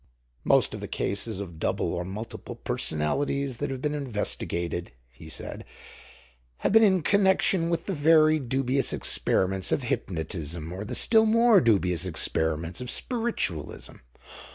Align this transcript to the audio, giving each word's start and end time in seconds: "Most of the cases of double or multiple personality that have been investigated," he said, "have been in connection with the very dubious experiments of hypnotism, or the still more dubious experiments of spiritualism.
"Most 0.43 0.73
of 0.73 0.79
the 0.79 0.87
cases 0.87 1.39
of 1.39 1.59
double 1.59 1.93
or 1.93 2.03
multiple 2.03 2.55
personality 2.55 3.45
that 3.45 3.69
have 3.69 3.83
been 3.83 3.93
investigated," 3.93 4.93
he 5.11 5.29
said, 5.29 5.63
"have 6.65 6.71
been 6.71 6.81
in 6.81 7.03
connection 7.03 7.69
with 7.69 7.85
the 7.85 7.93
very 7.93 8.39
dubious 8.39 8.93
experiments 8.93 9.71
of 9.71 9.83
hypnotism, 9.83 10.73
or 10.73 10.85
the 10.85 10.95
still 10.95 11.27
more 11.27 11.61
dubious 11.61 12.07
experiments 12.07 12.81
of 12.81 12.89
spiritualism. 12.89 13.97